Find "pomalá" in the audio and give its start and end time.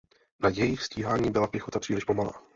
2.03-2.33